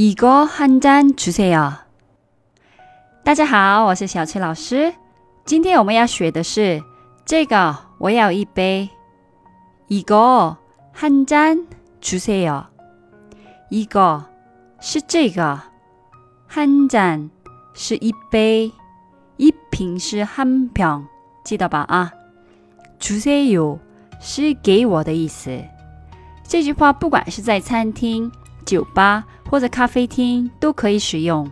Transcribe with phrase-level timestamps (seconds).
[0.00, 1.72] 이거한잔주세요。
[3.24, 4.92] 大家好，我是小崔老师。
[5.44, 6.82] 今天我们要学的是
[7.24, 8.90] 这个，我要一杯。
[9.88, 12.66] 이거한잔주세 요。
[13.70, 14.24] 一个
[14.80, 15.60] 是这个，
[16.50, 17.30] 한 잔
[17.74, 18.72] 是一杯，
[19.36, 21.06] 一瓶是한 병，
[21.44, 22.12] 记得吧啊？
[23.00, 23.78] 주세요
[24.20, 25.64] 是给我的意思。
[26.46, 28.30] 这句话不管是在餐厅。
[28.66, 31.50] 酒吧 或者咖啡厅都可以使用，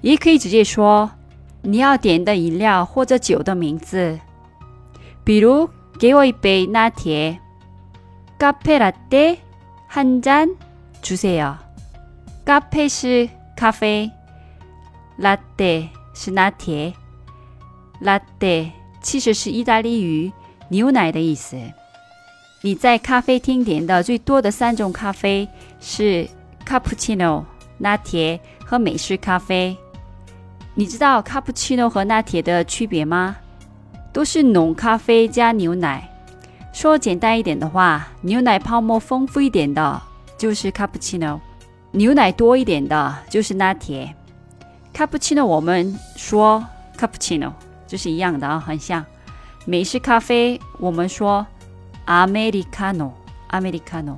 [0.00, 1.10] 也可以直接说
[1.62, 4.18] 你要点的饮料或者酒的名字，
[5.24, 7.38] 比如给我一杯拿铁，
[8.38, 9.38] 咖啡拿铁，
[9.90, 11.56] 한잔주세 요。
[12.44, 14.10] 咖啡是咖啡，
[15.16, 16.94] 拿铁是拿铁，
[18.00, 20.32] 拿铁其实是意大利语
[20.68, 21.56] 牛奶的意思。
[22.62, 25.48] 你在咖啡厅点的最多的三种咖啡
[25.80, 26.28] 是
[26.73, 27.45] Cappuccino
[27.77, 29.77] 拿铁和美式咖啡。
[30.73, 33.35] 你知道 cappuccino 和拿铁的区别吗？
[34.11, 36.09] 都是浓咖啡加牛奶。
[36.71, 40.01] 说简单一点的话，牛奶泡沫丰富一点的
[40.35, 41.39] 就是 cappuccino，
[41.91, 44.15] 牛奶多一点的就是拿铁。
[44.95, 46.65] cappuccino 我们说
[46.97, 47.53] cappuccino
[47.85, 49.05] 就是一样的啊，很像。
[49.65, 51.45] 美式咖啡我们说。
[52.07, 54.17] Americano，Americano，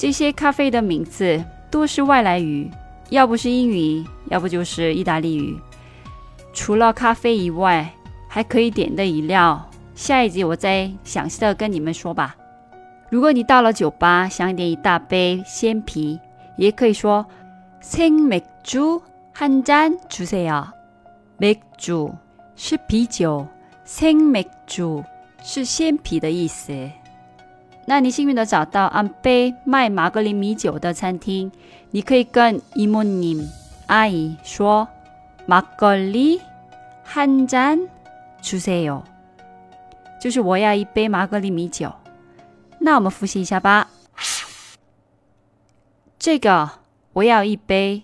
[0.00, 2.70] 这些咖啡的名字都是外来语，
[3.10, 5.58] 要不是英语，要不就是意大利语。
[6.52, 7.92] 除了咖啡以外，
[8.28, 12.36] 还可以点的饮料，下一集我再详细的跟你们说吧。
[13.10, 16.18] 如果你到了酒吧想点一大杯鲜啤，
[16.56, 17.26] 也可以说
[17.82, 20.66] 생맥주한잔주세 요。
[21.38, 22.12] 맥주
[22.56, 23.46] 是啤酒，
[23.86, 25.04] 생맥주。
[25.42, 26.90] 是鲜啤的意思。
[27.86, 31.50] 那你幸运的找到安杯卖马格里米酒的餐厅，
[31.90, 33.48] 你可以跟伊莫尼
[33.86, 36.40] 阿姨说：“马格里
[37.06, 39.02] 한잔주세 요。
[40.20, 41.92] ”就是我要一杯马格里米酒。
[42.80, 43.88] 那我们复习一下吧。
[46.18, 46.70] 这个
[47.12, 48.02] 我要一杯。